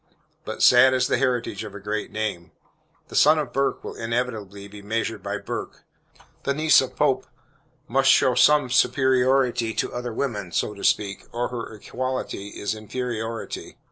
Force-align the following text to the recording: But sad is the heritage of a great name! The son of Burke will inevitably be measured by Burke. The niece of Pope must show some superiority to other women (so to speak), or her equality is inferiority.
But 0.45 0.63
sad 0.63 0.95
is 0.95 1.05
the 1.05 1.19
heritage 1.19 1.63
of 1.63 1.75
a 1.75 1.79
great 1.79 2.11
name! 2.11 2.49
The 3.09 3.15
son 3.15 3.37
of 3.37 3.53
Burke 3.53 3.83
will 3.83 3.93
inevitably 3.93 4.67
be 4.67 4.81
measured 4.81 5.21
by 5.21 5.37
Burke. 5.37 5.83
The 6.41 6.55
niece 6.55 6.81
of 6.81 6.95
Pope 6.95 7.27
must 7.87 8.09
show 8.09 8.33
some 8.33 8.71
superiority 8.71 9.75
to 9.75 9.93
other 9.93 10.11
women 10.11 10.53
(so 10.53 10.73
to 10.73 10.83
speak), 10.83 11.25
or 11.31 11.49
her 11.49 11.75
equality 11.75 12.47
is 12.47 12.73
inferiority. 12.73 13.77